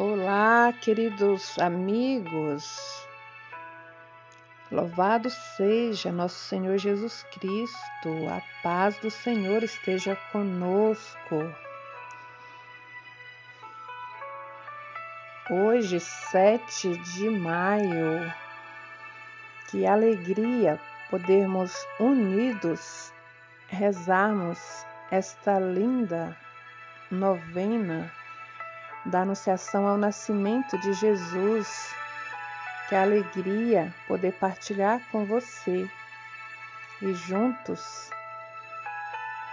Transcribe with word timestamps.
Olá, 0.00 0.72
queridos 0.80 1.58
amigos. 1.58 3.04
Louvado 4.70 5.28
seja 5.28 6.12
nosso 6.12 6.36
Senhor 6.36 6.78
Jesus 6.78 7.26
Cristo. 7.32 8.08
A 8.30 8.40
paz 8.62 8.96
do 8.98 9.10
Senhor 9.10 9.60
esteja 9.64 10.14
conosco. 10.30 11.52
Hoje, 15.50 15.98
7 15.98 16.96
de 16.96 17.30
maio, 17.30 18.32
que 19.68 19.84
alegria 19.84 20.80
podermos 21.10 21.74
unidos 21.98 23.12
rezarmos 23.66 24.60
esta 25.10 25.58
linda 25.58 26.36
novena 27.10 28.12
da 29.08 29.22
Anunciação 29.22 29.86
ao 29.86 29.96
Nascimento 29.96 30.78
de 30.78 30.92
Jesus. 30.92 31.94
Que 32.88 32.94
alegria 32.94 33.92
poder 34.06 34.32
partilhar 34.32 35.00
com 35.10 35.24
você 35.24 35.90
e 37.02 37.14
juntos 37.14 38.10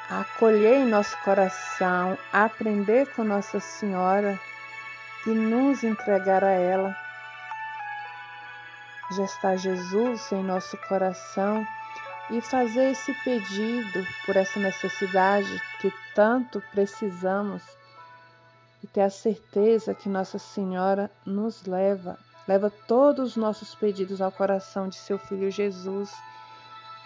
acolher 0.09 0.77
em 0.77 0.85
nosso 0.85 1.17
coração, 1.23 2.17
aprender 2.31 3.11
com 3.13 3.23
Nossa 3.23 3.59
Senhora 3.59 4.39
e 5.25 5.29
nos 5.29 5.83
entregar 5.83 6.43
a 6.43 6.51
ela. 6.51 6.95
Já 9.11 9.23
está 9.23 9.55
Jesus 9.55 10.31
em 10.31 10.43
nosso 10.43 10.77
coração 10.87 11.65
e 12.31 12.41
fazer 12.41 12.91
esse 12.91 13.13
pedido 13.23 14.05
por 14.25 14.35
essa 14.35 14.59
necessidade 14.59 15.61
que 15.79 15.91
tanto 16.13 16.61
precisamos 16.71 17.63
e 18.85 18.87
ter 18.87 19.01
a 19.01 19.09
certeza 19.09 19.95
que 19.95 20.07
Nossa 20.07 20.37
Senhora 20.37 21.09
nos 21.25 21.65
leva, 21.65 22.19
leva 22.47 22.71
todos 22.87 23.31
os 23.31 23.35
nossos 23.35 23.73
pedidos 23.73 24.21
ao 24.21 24.31
coração 24.31 24.87
de 24.87 24.95
seu 24.95 25.17
Filho 25.17 25.49
Jesus 25.49 26.13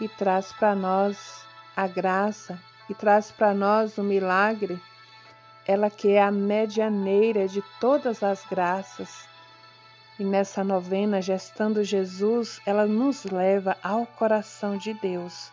e 0.02 0.10
traz 0.10 0.52
para 0.52 0.76
nós 0.76 1.42
a 1.78 1.88
graça 1.88 2.60
e 2.90 2.94
traz 2.94 3.32
para 3.32 3.54
nós 3.54 3.98
o 3.98 4.04
milagre, 4.04 4.78
ela 5.66 5.90
que 5.90 6.10
é 6.10 6.22
a 6.22 6.30
medianeira 6.30 7.48
de 7.48 7.64
todas 7.80 8.24
as 8.24 8.44
graças. 8.44 9.26
E 10.20 10.24
nessa 10.26 10.66
novena, 10.66 11.22
gestando 11.22 11.82
Jesus, 11.82 12.60
ela 12.66 12.86
nos 12.86 13.24
leva 13.24 13.78
ao 13.82 14.06
coração 14.06 14.76
de 14.78 14.94
Deus. 14.96 15.50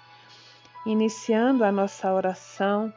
Iniciando 0.84 1.62
a 1.62 1.70
nossa 1.70 2.12
oração, 2.12 2.92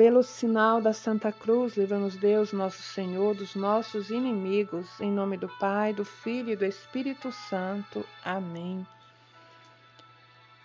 pelo 0.00 0.22
sinal 0.22 0.80
da 0.80 0.94
Santa 0.94 1.30
Cruz, 1.30 1.76
livra-nos 1.76 2.16
Deus, 2.16 2.54
nosso 2.54 2.80
Senhor, 2.80 3.34
dos 3.34 3.54
nossos 3.54 4.08
inimigos. 4.08 4.98
Em 4.98 5.12
nome 5.12 5.36
do 5.36 5.46
Pai, 5.58 5.92
do 5.92 6.06
Filho 6.06 6.52
e 6.52 6.56
do 6.56 6.64
Espírito 6.64 7.30
Santo. 7.30 8.02
Amém. 8.24 8.86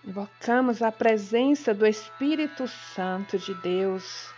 Invocamos 0.05 0.81
a 0.81 0.89
presença 0.89 1.73
do 1.73 1.86
Espírito 1.86 2.66
Santo 2.66 3.38
de 3.38 3.53
Deus. 3.55 4.33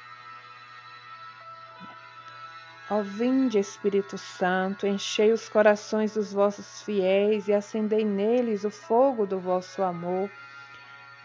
Ó 2.90 3.04
vinde, 3.04 3.60
Espírito 3.60 4.18
Santo, 4.18 4.88
enchei 4.88 5.32
os 5.32 5.48
corações 5.48 6.16
dos 6.16 6.34
vossos 6.34 6.82
fiéis 6.82 7.48
e 7.48 7.54
acendei 7.54 8.04
neles 8.04 8.64
o 8.64 8.72
fogo 8.72 9.28
do 9.28 9.40
vosso 9.40 9.84
amor. 9.84 10.28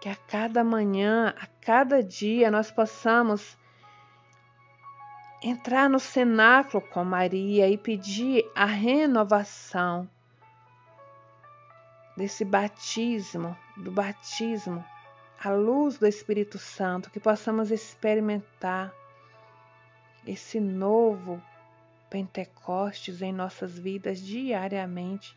que 0.00 0.08
a 0.08 0.16
cada 0.16 0.62
manhã, 0.62 1.34
a 1.40 1.46
cada 1.60 2.02
dia, 2.02 2.50
nós 2.50 2.70
possamos 2.70 3.56
entrar 5.42 5.88
no 5.88 5.98
cenáculo 5.98 6.80
com 6.80 7.04
Maria 7.04 7.68
e 7.68 7.76
pedir 7.76 8.50
a 8.54 8.64
renovação 8.64 10.08
desse 12.16 12.44
batismo, 12.44 13.56
do 13.76 13.92
batismo, 13.92 14.84
a 15.42 15.50
luz 15.50 15.98
do 15.98 16.06
Espírito 16.06 16.58
Santo, 16.58 17.10
que 17.10 17.20
possamos 17.20 17.70
experimentar 17.70 18.92
esse 20.26 20.58
novo 20.58 21.40
Pentecostes 22.10 23.22
em 23.22 23.32
nossas 23.32 23.78
vidas 23.78 24.20
diariamente 24.20 25.36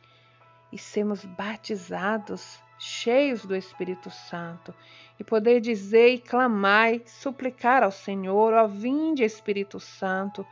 e 0.71 0.77
sermos 0.77 1.23
batizados 1.25 2.59
cheios 2.81 3.46
do 3.46 3.56
Espírito 3.56 4.09
Santo, 4.09 4.74
e 5.19 5.24
poder 5.24 5.62
dizer 5.62 6.16
e 6.16 6.18
clamar 6.18 6.96
e 6.96 7.03
suplicar 7.06 7.84
ao 7.84 7.92
Senhor, 7.92 8.53
ó 8.53 8.66
vinde 8.66 9.24
Espírito 9.24 9.80
Santo, 9.80 10.44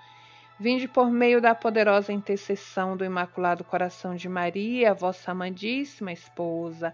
vinde 0.60 0.88
por 0.88 1.10
meio 1.10 1.42
da 1.42 1.56
poderosa 1.56 2.14
intercessão 2.14 2.96
do 2.96 3.04
Imaculado 3.04 3.64
Coração 3.64 4.16
de 4.16 4.30
Maria, 4.30 4.94
vossa 4.94 5.32
amadíssima 5.32 6.12
esposa. 6.12 6.94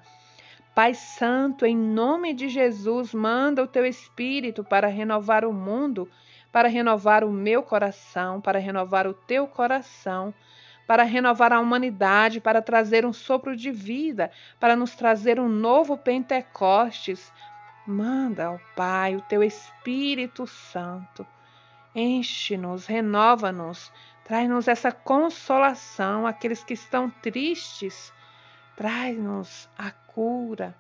Pai 0.74 0.94
Santo, 0.94 1.66
em 1.66 1.76
nome 1.76 2.34
de 2.34 2.48
Jesus, 2.48 3.14
manda 3.14 3.62
o 3.62 3.68
teu 3.68 3.86
Espírito 3.86 4.64
para 4.64 4.88
renovar 4.88 5.44
o 5.44 5.52
mundo, 5.52 6.10
para 6.50 6.70
renovar 6.70 7.26
o 7.26 7.32
meu 7.32 7.62
coração, 7.62 8.40
para 8.40 8.58
renovar 8.58 9.06
o 9.06 9.14
teu 9.14 9.48
coração 9.48 10.34
para 10.88 11.04
renovar 11.04 11.52
a 11.52 11.60
humanidade, 11.60 12.40
para 12.40 12.62
trazer 12.62 13.06
um 13.06 13.14
sopro 13.14 13.56
de 13.56 13.72
vida, 13.72 14.32
para 14.60 14.76
nos 14.76 14.96
trazer 14.96 15.40
um 15.40 15.50
novo 15.50 15.98
Pentecostes. 15.98 17.32
Manda, 17.88 18.52
ó 18.52 18.60
Pai, 18.76 19.16
o 19.16 19.22
teu 19.22 19.44
Espírito 19.44 20.48
Santo. 20.48 21.26
Enche-nos, 21.94 22.86
renova-nos, 22.86 23.92
traz-nos 24.24 24.68
essa 24.68 24.92
consolação, 24.92 26.28
aqueles 26.28 26.64
que 26.64 26.74
estão 26.74 27.10
tristes, 27.10 28.12
traz-nos 28.76 29.70
a 29.78 29.92
cura. 29.92 30.76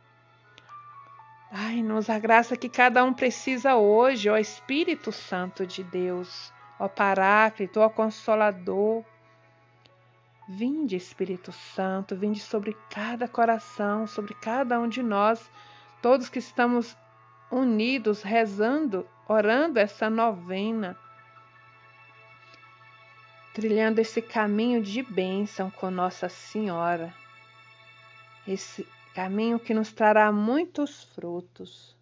Dai-nos 1.52 2.10
a 2.10 2.20
graça 2.20 2.58
que 2.58 2.68
cada 2.68 3.04
um 3.04 3.14
precisa 3.14 3.76
hoje, 3.76 4.30
ó 4.30 4.36
Espírito 4.36 5.12
Santo 5.12 5.66
de 5.66 5.84
Deus, 5.86 6.52
ó 6.78 6.90
Paráclito, 6.90 7.80
ó 7.80 7.88
Consolador. 7.88 9.06
Vinde, 10.47 10.95
Espírito 10.95 11.51
Santo, 11.51 12.16
vinde 12.16 12.39
sobre 12.39 12.78
cada 12.89 13.28
coração, 13.28 14.06
sobre 14.06 14.35
cada 14.35 14.79
um 14.79 14.88
de 14.88 15.01
nós, 15.01 15.50
todos 16.03 16.29
que 16.29 16.38
estamos 16.38 16.95
unidos, 17.51 18.22
rezando, 18.22 19.07
orando 19.28 19.79
essa 19.79 20.07
novena, 20.07 20.95
trilhando 23.56 24.00
esse 24.00 24.22
caminho 24.22 24.83
de 24.83 25.01
bênção 25.01 25.72
com 25.72 25.89
Nossa 25.89 26.29
Senhora, 26.29 27.12
esse 28.47 28.88
caminho 29.16 29.57
que 29.57 29.73
nos 29.73 29.91
trará 29.91 30.31
muitos 30.31 31.06
frutos. 31.16 31.95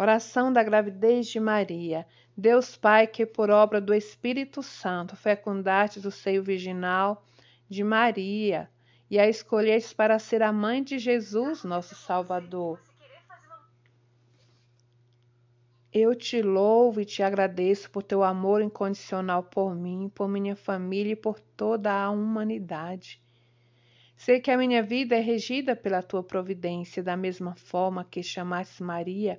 Oração 0.00 0.50
da 0.50 0.62
gravidez 0.62 1.26
de 1.26 1.38
Maria. 1.38 2.06
Deus 2.34 2.74
Pai, 2.74 3.06
que 3.06 3.26
por 3.26 3.50
obra 3.50 3.82
do 3.82 3.92
Espírito 3.92 4.62
Santo 4.62 5.14
fecundastes 5.14 6.06
o 6.06 6.10
seio 6.10 6.42
virginal 6.42 7.22
de 7.68 7.84
Maria 7.84 8.70
e 9.10 9.18
a 9.18 9.28
escolhestes 9.28 9.92
para 9.92 10.18
ser 10.18 10.42
a 10.42 10.50
mãe 10.50 10.82
de 10.82 10.98
Jesus, 10.98 11.64
nosso 11.64 11.94
Salvador. 11.94 12.80
Eu 15.92 16.14
te 16.14 16.40
louvo 16.40 17.02
e 17.02 17.04
te 17.04 17.22
agradeço 17.22 17.90
por 17.90 18.02
teu 18.02 18.24
amor 18.24 18.62
incondicional 18.62 19.42
por 19.42 19.74
mim, 19.74 20.10
por 20.14 20.26
minha 20.26 20.56
família 20.56 21.12
e 21.12 21.16
por 21.16 21.38
toda 21.38 21.92
a 21.92 22.08
humanidade. 22.08 23.20
Sei 24.16 24.40
que 24.40 24.50
a 24.50 24.56
minha 24.56 24.82
vida 24.82 25.14
é 25.14 25.20
regida 25.20 25.76
pela 25.76 26.02
tua 26.02 26.22
providência, 26.22 27.02
da 27.02 27.18
mesma 27.18 27.54
forma 27.54 28.02
que 28.02 28.22
chamaste 28.22 28.82
Maria 28.82 29.38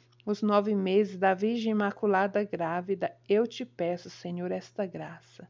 os 0.25 0.41
nove 0.41 0.75
meses 0.75 1.17
da 1.17 1.33
Virgem 1.33 1.71
Imaculada 1.71 2.43
Grávida, 2.43 3.15
eu 3.27 3.47
te 3.47 3.65
peço, 3.65 4.09
Senhor, 4.09 4.51
esta 4.51 4.85
graça. 4.85 5.47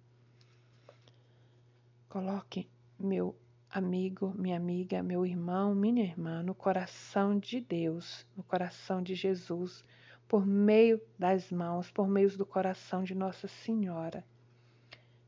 Coloque 2.07 2.69
meu 2.99 3.35
amigo, 3.69 4.33
minha 4.37 4.57
amiga, 4.57 5.01
meu 5.01 5.25
irmão, 5.25 5.73
minha 5.73 6.03
irmã 6.03 6.43
no 6.43 6.53
coração 6.53 7.37
de 7.37 7.59
Deus, 7.59 8.25
no 8.35 8.43
coração 8.43 9.01
de 9.01 9.15
Jesus, 9.15 9.83
por 10.27 10.45
meio 10.45 11.01
das 11.17 11.51
mãos, 11.51 11.91
por 11.91 12.07
meio 12.07 12.35
do 12.37 12.45
coração 12.45 13.03
de 13.03 13.15
Nossa 13.15 13.47
Senhora. 13.47 14.23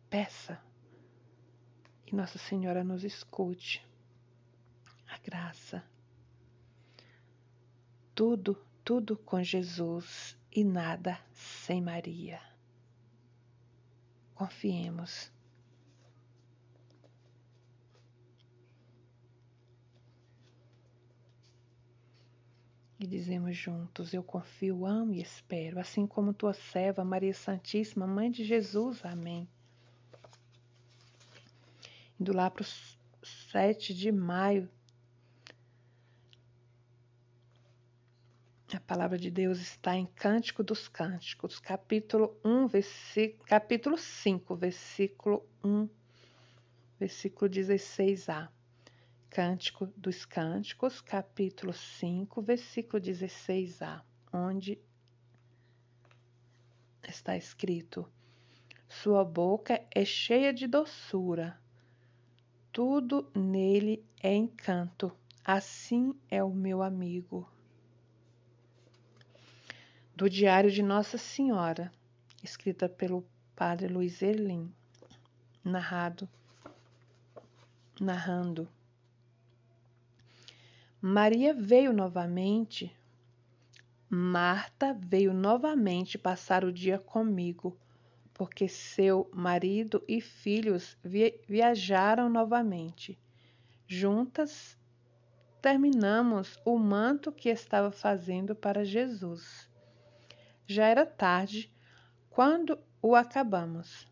Peça 0.09 0.61
e 2.05 2.15
Nossa 2.15 2.37
Senhora 2.37 2.83
nos 2.83 3.03
escute. 3.03 3.85
A 5.07 5.17
graça. 5.19 5.83
Tudo, 8.15 8.57
tudo 8.83 9.17
com 9.17 9.41
Jesus 9.43 10.37
e 10.51 10.63
nada 10.63 11.19
sem 11.33 11.81
Maria. 11.81 12.39
Confiemos. 14.35 15.31
E 22.99 23.07
dizemos 23.07 23.57
juntos: 23.57 24.13
Eu 24.13 24.23
confio, 24.23 24.85
amo 24.85 25.13
e 25.13 25.21
espero, 25.21 25.79
assim 25.79 26.07
como 26.07 26.33
tua 26.33 26.53
serva, 26.53 27.03
Maria 27.03 27.33
Santíssima, 27.33 28.07
Mãe 28.07 28.31
de 28.31 28.43
Jesus. 28.43 29.03
Amém 29.03 29.47
indo 32.23 32.33
lá 32.33 32.49
para 32.49 32.63
o 32.63 33.25
7 33.51 33.93
de 33.93 34.11
maio. 34.11 34.69
Palavra 38.87 39.17
de 39.17 39.31
Deus 39.31 39.59
está 39.59 39.95
em 39.95 40.05
Cântico 40.05 40.63
dos 40.63 40.87
Cânticos, 40.87 41.57
capítulo 41.59 42.37
1, 42.43 42.67
versículo, 42.67 43.45
capítulo 43.45 43.97
5, 43.97 44.55
versículo 44.55 45.45
1, 45.63 45.89
versículo 46.99 47.49
16a. 47.49 48.49
Cântico 49.29 49.87
dos 49.97 50.25
Cânticos, 50.25 51.01
capítulo 51.01 51.73
5, 51.73 52.41
versículo 52.41 53.01
16a, 53.01 54.01
onde 54.31 54.79
está 57.07 57.35
escrito: 57.35 58.07
Sua 58.87 59.23
boca 59.23 59.81
é 59.89 60.05
cheia 60.05 60.53
de 60.53 60.67
doçura, 60.67 61.59
tudo 62.71 63.31
nele 63.33 64.05
é 64.21 64.35
encanto. 64.35 65.11
Assim 65.43 66.13
é 66.29 66.43
o 66.43 66.53
meu 66.53 66.81
amigo. 66.81 67.52
Do 70.15 70.29
Diário 70.29 70.69
de 70.69 70.83
Nossa 70.83 71.17
Senhora, 71.17 71.91
escrita 72.43 72.87
pelo 72.87 73.25
Padre 73.55 73.87
Luiz 73.87 74.21
Erlim, 74.21 74.71
narrado, 75.63 76.29
narrando. 77.99 78.69
Maria 81.01 81.51
veio 81.51 81.91
novamente. 81.91 82.95
Marta 84.07 84.93
veio 84.93 85.33
novamente 85.33 86.19
passar 86.19 86.63
o 86.63 86.71
dia 86.71 86.99
comigo 86.99 87.75
porque 88.35 88.67
seu 88.67 89.27
marido 89.33 90.03
e 90.07 90.21
filhos 90.21 90.95
viajaram 91.47 92.29
novamente. 92.29 93.17
Juntas 93.87 94.77
terminamos 95.59 96.59
o 96.63 96.77
manto 96.77 97.31
que 97.31 97.49
estava 97.49 97.89
fazendo 97.89 98.53
para 98.53 98.85
Jesus. 98.85 99.72
Já 100.65 100.87
era 100.87 101.05
tarde 101.05 101.71
quando 102.29 102.79
o 103.01 103.15
acabamos. 103.15 104.07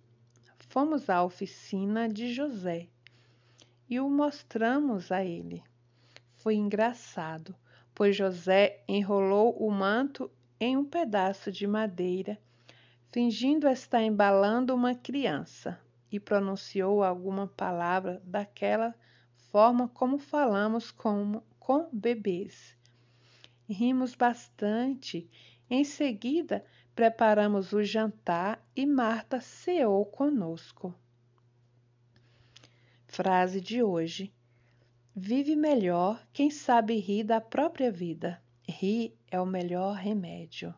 Fomos 0.69 1.09
à 1.09 1.23
oficina 1.23 2.07
de 2.07 2.33
José 2.33 2.87
e 3.89 3.99
o 3.99 4.09
mostramos 4.09 5.11
a 5.11 5.23
ele. 5.23 5.63
Foi 6.35 6.55
engraçado, 6.55 7.55
pois 7.93 8.15
José 8.15 8.83
enrolou 8.87 9.55
o 9.57 9.69
manto 9.69 10.31
em 10.59 10.77
um 10.77 10.85
pedaço 10.85 11.51
de 11.51 11.67
madeira 11.67 12.39
fingindo 13.11 13.67
estar 13.67 14.01
embalando 14.01 14.73
uma 14.73 14.95
criança, 14.95 15.77
e 16.09 16.19
pronunciou 16.19 17.03
alguma 17.03 17.47
palavra 17.47 18.21
daquela 18.25 18.95
forma 19.51 19.87
como 19.89 20.17
falamos 20.17 20.91
com, 20.91 21.41
com 21.59 21.89
bebês. 21.91 22.77
Rimos 23.69 24.15
bastante. 24.15 25.29
Em 25.73 25.85
seguida, 25.85 26.65
preparamos 26.93 27.71
o 27.71 27.81
jantar 27.81 28.61
e 28.75 28.85
Marta 28.85 29.39
ceou 29.39 30.05
conosco. 30.05 30.93
Frase 33.07 33.61
de 33.61 33.81
hoje: 33.81 34.33
Vive 35.15 35.55
melhor 35.55 36.21
quem 36.33 36.51
sabe 36.51 36.99
rir 36.99 37.23
da 37.23 37.39
própria 37.39 37.89
vida. 37.89 38.43
Rir 38.67 39.17
é 39.31 39.39
o 39.39 39.45
melhor 39.45 39.95
remédio. 39.95 40.75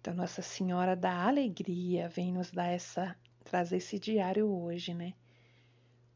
Então, 0.00 0.14
Nossa 0.14 0.40
Senhora 0.40 0.96
da 0.96 1.26
Alegria 1.26 2.08
vem 2.08 2.32
nos 2.32 2.50
dar 2.50 2.68
essa, 2.68 3.14
trazer 3.44 3.76
esse 3.76 3.98
diário 3.98 4.48
hoje, 4.48 4.94
né? 4.94 5.12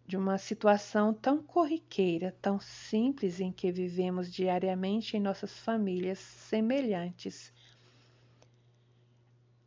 De 0.08 0.16
uma 0.16 0.38
situação 0.38 1.12
tão 1.12 1.43
corriqueira, 1.43 2.34
tão 2.40 2.58
simples 2.58 3.40
em 3.40 3.52
que 3.52 3.70
vivemos 3.70 4.32
diariamente 4.32 5.19
em 5.19 5.20
nossas 5.20 5.58
famílias 5.58 6.19
semelhantes. 6.19 7.52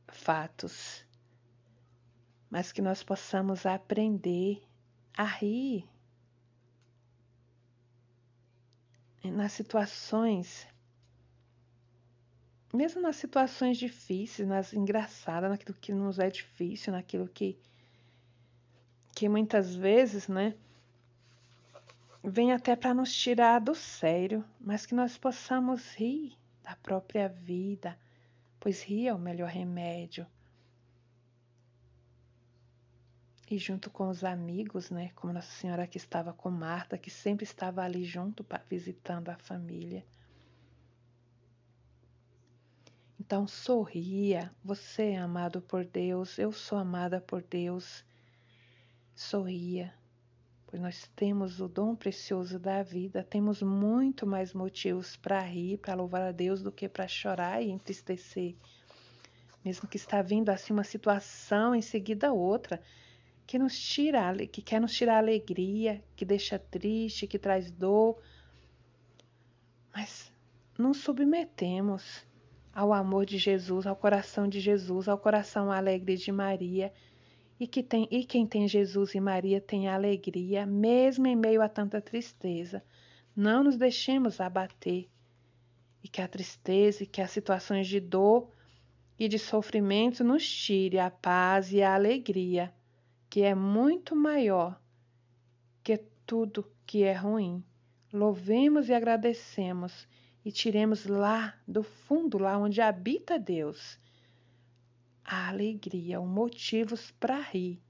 Fatos, 0.08 1.06
mas 2.50 2.72
que 2.72 2.82
nós 2.82 3.04
possamos 3.04 3.68
aprender 3.68 4.68
a 5.16 5.24
rir 5.24 5.88
nas 9.24 9.54
situações 9.54 10.68
mesmo 12.74 13.02
nas 13.02 13.18
situações 13.18 13.78
difíceis, 13.78 14.48
nas 14.48 14.74
engraçadas, 14.74 15.50
naquilo 15.50 15.78
que 15.78 15.94
nos 15.94 16.20
é 16.20 16.30
difícil, 16.30 16.94
naquilo 16.94 17.28
que 17.28 17.60
que 19.22 19.30
muitas 19.30 19.76
vezes, 19.76 20.28
né, 20.28 20.56
vem 22.24 22.54
até 22.54 22.76
para 22.76 22.92
nos 22.92 23.16
tirar 23.16 23.60
do 23.60 23.76
sério, 23.76 24.44
mas 24.60 24.84
que 24.84 24.96
nós 24.96 25.16
possamos 25.16 25.94
rir 25.94 26.36
da 26.64 26.76
própria 26.78 27.30
vida, 27.30 27.96
pois 28.60 28.82
rir 28.82 29.10
é 29.10 29.14
o 29.14 29.20
melhor 29.20 29.48
remédio. 29.48 30.26
E 33.48 33.60
junto 33.60 33.92
com 33.92 34.10
os 34.10 34.24
amigos, 34.24 34.90
né, 34.90 35.12
como 35.14 35.32
Nossa 35.32 35.52
Senhora 35.52 35.86
que 35.86 35.98
estava 35.98 36.34
com 36.34 36.50
Marta, 36.50 36.98
que 36.98 37.12
sempre 37.12 37.44
estava 37.44 37.84
ali 37.84 38.04
junto 38.04 38.44
visitando 38.68 39.30
a 39.30 39.38
família. 39.38 40.04
Então 43.20 43.46
sorria, 43.46 44.52
você 44.64 45.12
é 45.12 45.18
amado 45.20 45.62
por 45.62 45.86
Deus, 45.86 46.40
eu 46.40 46.52
sou 46.52 46.80
amada 46.80 47.22
por 47.22 47.44
Deus. 47.44 48.04
Sorria, 49.22 49.94
pois 50.66 50.82
nós 50.82 51.08
temos 51.16 51.62
o 51.62 51.68
dom 51.68 51.96
precioso 51.96 52.58
da 52.58 52.82
vida, 52.82 53.24
temos 53.24 53.62
muito 53.62 54.26
mais 54.26 54.52
motivos 54.52 55.16
para 55.16 55.40
rir, 55.40 55.78
para 55.78 55.94
louvar 55.94 56.24
a 56.24 56.32
Deus 56.32 56.64
do 56.64 56.72
que 56.72 56.90
para 56.90 57.08
chorar 57.08 57.62
e 57.62 57.70
entristecer. 57.70 58.56
Mesmo 59.64 59.88
que 59.88 59.96
está 59.96 60.24
vindo 60.24 60.50
assim 60.50 60.74
uma 60.74 60.84
situação 60.84 61.76
em 61.76 61.84
seguida 61.84 62.34
outra, 62.34 62.82
que 63.46 63.60
nos 63.60 63.80
tira, 63.80 64.34
que 64.48 64.62
quer 64.62 64.82
nos 64.82 64.94
tirar 64.94 65.20
alegria, 65.20 66.04
que 66.16 66.26
deixa 66.26 66.58
triste, 66.58 67.28
que 67.28 67.38
traz 67.38 67.70
dor. 67.70 68.20
Mas 69.94 70.34
não 70.78 70.96
submetemos 70.96 72.26
ao 72.74 72.92
amor 72.92 73.26
de 73.26 73.38
Jesus, 73.38 73.86
ao 73.86 73.96
coração 73.96 74.48
de 74.48 74.60
Jesus, 74.60 75.08
ao 75.08 75.18
coração 75.18 75.72
alegre 75.72 76.18
de 76.18 76.32
Maria. 76.32 76.92
E, 77.62 77.68
que 77.68 77.84
tem, 77.84 78.08
e 78.10 78.26
quem 78.26 78.48
tem 78.48 78.68
Jesus 78.68 79.14
e 79.14 79.20
Maria 79.20 79.62
tem 79.62 79.88
alegria, 79.88 80.66
mesmo 80.66 81.28
em 81.28 81.36
meio 81.36 81.62
a 81.62 81.70
tanta 81.70 82.02
tristeza. 82.02 82.84
Não 83.36 83.64
nos 83.64 83.78
deixemos 83.78 84.42
abater. 84.42 85.08
E 86.04 86.08
que 86.08 86.24
a 86.24 86.28
tristeza 86.28 87.04
e 87.04 87.06
que 87.06 87.22
as 87.22 87.30
situações 87.30 87.88
de 87.88 88.00
dor 88.00 88.50
e 89.20 89.28
de 89.28 89.38
sofrimento 89.38 90.24
nos 90.24 90.44
tire 90.44 90.98
a 90.98 91.12
paz 91.12 91.72
e 91.72 91.84
a 91.84 91.94
alegria, 91.94 92.74
que 93.30 93.44
é 93.44 93.54
muito 93.54 94.16
maior 94.16 94.82
que 95.84 95.98
tudo 96.26 96.66
que 96.84 97.04
é 97.04 97.14
ruim. 97.14 97.64
Louvemos 98.12 98.90
e 98.90 98.94
agradecemos 98.96 100.08
e 100.44 100.52
tiremos 100.52 101.06
lá 101.06 101.56
do 101.68 101.84
fundo, 101.84 102.40
lá 102.40 102.58
onde 102.58 102.82
habita 102.82 103.38
Deus, 103.38 104.00
a 105.32 105.48
alegria, 105.48 106.20
os 106.20 106.28
motivos 106.28 107.10
para 107.12 107.40
rir. 107.40 107.82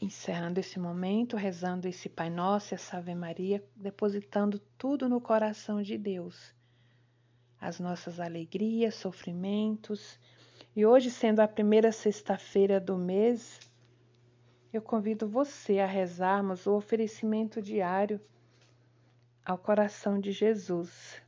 Encerrando 0.00 0.58
esse 0.60 0.78
momento, 0.78 1.36
rezando 1.36 1.86
esse 1.86 2.08
Pai 2.08 2.30
Nosso, 2.30 2.74
essa 2.74 2.96
Ave 2.96 3.14
Maria, 3.14 3.62
depositando 3.76 4.58
tudo 4.78 5.10
no 5.10 5.20
coração 5.20 5.82
de 5.82 5.98
Deus. 5.98 6.54
As 7.60 7.78
nossas 7.78 8.18
alegrias, 8.18 8.94
sofrimentos. 8.94 10.18
E 10.74 10.86
hoje, 10.86 11.10
sendo 11.10 11.40
a 11.40 11.48
primeira 11.48 11.92
sexta-feira 11.92 12.80
do 12.80 12.96
mês, 12.96 13.60
eu 14.72 14.80
convido 14.80 15.28
você 15.28 15.80
a 15.80 15.86
rezarmos 15.86 16.66
o 16.66 16.74
oferecimento 16.74 17.60
diário 17.60 18.18
ao 19.44 19.58
coração 19.58 20.18
de 20.18 20.32
Jesus. 20.32 21.25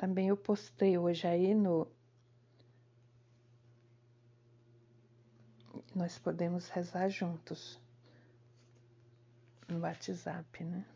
Também 0.00 0.28
eu 0.28 0.36
postei 0.36 0.96
hoje 0.96 1.26
aí 1.26 1.54
no. 1.54 1.86
Nós 5.94 6.18
podemos 6.18 6.70
rezar 6.70 7.10
juntos 7.10 7.78
no 9.68 9.80
WhatsApp, 9.80 10.64
né? 10.64 10.86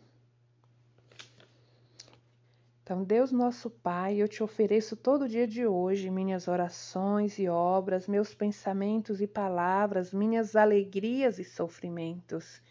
Então, 2.82 3.04
Deus 3.04 3.30
nosso 3.30 3.68
Pai, 3.68 4.16
eu 4.16 4.26
te 4.26 4.42
ofereço 4.42 4.96
todo 4.96 5.28
dia 5.28 5.46
de 5.46 5.66
hoje 5.66 6.08
minhas 6.08 6.49
orações 6.49 7.38
e 7.38 7.46
obras, 7.46 8.08
meus 8.08 8.34
pensamentos 8.34 9.20
e 9.20 9.26
palavras, 9.26 10.14
minhas 10.14 10.56
alegrias 10.56 11.38
e 11.38 11.44
sofrimentos, 11.44 12.62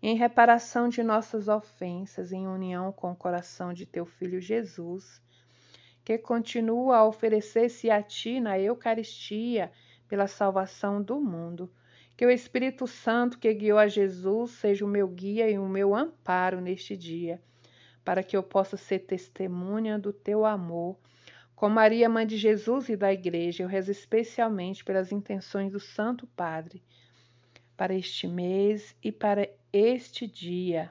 em 0.00 0.16
reparação 0.16 0.88
de 0.88 1.02
nossas 1.02 1.48
ofensas, 1.48 2.32
em 2.32 2.48
união 2.48 2.90
com 2.92 3.12
o 3.12 3.16
coração 3.16 3.74
de 3.74 3.84
teu 3.84 4.06
Filho 4.06 4.40
Jesus, 4.40 5.20
que 6.04 6.18
continua 6.18 6.98
a 6.98 7.06
oferecer-se 7.06 7.90
a 7.90 8.02
ti 8.02 8.40
na 8.40 8.58
Eucaristia 8.58 9.70
pela 10.08 10.26
salvação 10.26 11.02
do 11.02 11.20
mundo. 11.20 11.70
Que 12.16 12.26
o 12.26 12.30
Espírito 12.30 12.86
Santo 12.86 13.38
que 13.38 13.52
guiou 13.54 13.78
a 13.78 13.88
Jesus 13.88 14.52
seja 14.52 14.84
o 14.84 14.88
meu 14.88 15.08
guia 15.08 15.48
e 15.50 15.58
o 15.58 15.68
meu 15.68 15.94
amparo 15.94 16.60
neste 16.60 16.96
dia 16.96 17.40
para 18.04 18.22
que 18.22 18.36
eu 18.36 18.42
possa 18.42 18.76
ser 18.76 19.00
testemunha 19.00 19.98
do 19.98 20.12
teu 20.12 20.44
amor. 20.44 20.98
Com 21.54 21.68
Maria, 21.68 22.08
mãe 22.08 22.26
de 22.26 22.36
Jesus 22.36 22.88
e 22.88 22.96
da 22.96 23.12
Igreja, 23.12 23.62
eu 23.62 23.68
rezo 23.68 23.90
especialmente 23.90 24.84
pelas 24.84 25.12
intenções 25.12 25.70
do 25.70 25.78
Santo 25.78 26.26
Padre, 26.26 26.82
para 27.76 27.94
este 27.94 28.26
mês 28.26 28.96
e 29.02 29.12
para 29.12 29.48
este 29.72 30.26
dia. 30.26 30.90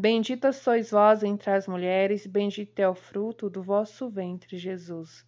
Bendita 0.00 0.52
sois 0.52 0.92
vós 0.92 1.24
entre 1.24 1.50
as 1.50 1.66
mulheres, 1.66 2.24
bendito 2.24 2.78
é 2.78 2.88
o 2.88 2.94
fruto 2.94 3.50
do 3.50 3.60
vosso 3.60 4.08
ventre, 4.08 4.56
Jesus. 4.56 5.26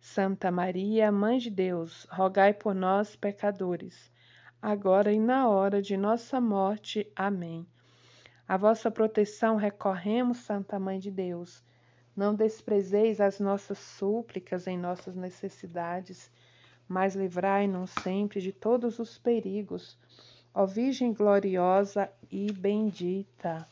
Santa 0.00 0.50
Maria, 0.50 1.12
Mãe 1.12 1.38
de 1.38 1.48
Deus, 1.48 2.04
rogai 2.10 2.52
por 2.52 2.74
nós, 2.74 3.14
pecadores, 3.14 4.10
agora 4.60 5.12
e 5.12 5.20
na 5.20 5.48
hora 5.48 5.80
de 5.80 5.96
nossa 5.96 6.40
morte. 6.40 7.08
Amém. 7.14 7.64
A 8.48 8.56
vossa 8.56 8.90
proteção 8.90 9.54
recorremos, 9.54 10.38
Santa 10.38 10.76
Mãe 10.76 10.98
de 10.98 11.12
Deus. 11.12 11.62
Não 12.16 12.34
desprezeis 12.34 13.20
as 13.20 13.38
nossas 13.38 13.78
súplicas 13.78 14.66
em 14.66 14.76
nossas 14.76 15.14
necessidades, 15.14 16.32
mas 16.88 17.14
livrai-nos 17.14 17.92
sempre 18.02 18.40
de 18.40 18.50
todos 18.50 18.98
os 18.98 19.16
perigos. 19.18 19.96
Ó 20.52 20.66
Virgem 20.66 21.12
gloriosa 21.12 22.10
e 22.28 22.50
bendita. 22.50 23.68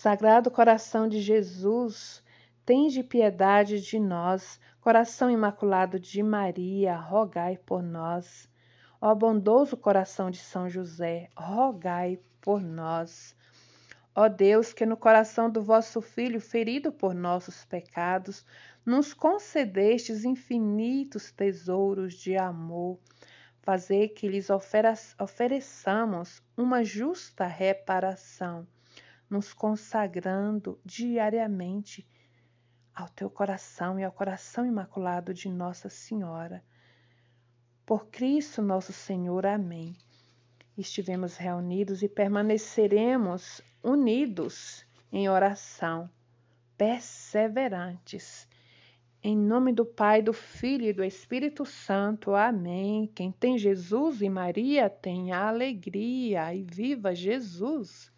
Sagrado 0.00 0.48
coração 0.48 1.08
de 1.08 1.20
Jesus, 1.20 2.22
tende 2.64 3.02
piedade 3.02 3.80
de 3.80 3.98
nós. 3.98 4.60
Coração 4.80 5.28
imaculado 5.28 5.98
de 5.98 6.22
Maria, 6.22 6.94
rogai 6.94 7.58
por 7.58 7.82
nós. 7.82 8.48
Ó 9.00 9.12
bondoso 9.12 9.76
coração 9.76 10.30
de 10.30 10.38
São 10.38 10.70
José, 10.70 11.28
rogai 11.36 12.20
por 12.40 12.62
nós. 12.62 13.34
Ó 14.14 14.28
Deus, 14.28 14.72
que 14.72 14.86
no 14.86 14.96
coração 14.96 15.50
do 15.50 15.64
vosso 15.64 16.00
Filho, 16.00 16.40
ferido 16.40 16.92
por 16.92 17.12
nossos 17.12 17.64
pecados, 17.64 18.46
nos 18.86 19.12
concedestes 19.12 20.24
infinitos 20.24 21.32
tesouros 21.32 22.14
de 22.14 22.36
amor, 22.36 23.00
fazer 23.62 24.10
que 24.10 24.28
lhes 24.28 24.46
ofereçamos 24.48 26.40
uma 26.56 26.84
justa 26.84 27.46
reparação 27.48 28.64
nos 29.28 29.52
consagrando 29.52 30.80
diariamente 30.84 32.06
ao 32.94 33.08
teu 33.08 33.30
coração 33.30 33.98
e 33.98 34.04
ao 34.04 34.10
coração 34.10 34.66
imaculado 34.66 35.32
de 35.32 35.48
Nossa 35.48 35.88
Senhora. 35.88 36.64
Por 37.86 38.06
Cristo 38.08 38.60
nosso 38.60 38.92
Senhor. 38.92 39.46
Amém. 39.46 39.96
Estivemos 40.76 41.36
reunidos 41.36 42.02
e 42.02 42.08
permaneceremos 42.08 43.62
unidos 43.82 44.84
em 45.10 45.28
oração, 45.28 46.10
perseverantes. 46.76 48.46
Em 49.22 49.36
nome 49.36 49.72
do 49.72 49.86
Pai, 49.86 50.22
do 50.22 50.32
Filho 50.32 50.86
e 50.86 50.92
do 50.92 51.02
Espírito 51.02 51.64
Santo. 51.64 52.34
Amém. 52.34 53.10
Quem 53.14 53.32
tem 53.32 53.56
Jesus 53.56 54.22
e 54.22 54.28
Maria 54.28 54.90
tem 54.90 55.32
alegria. 55.32 56.54
E 56.54 56.62
viva 56.62 57.14
Jesus! 57.14 58.12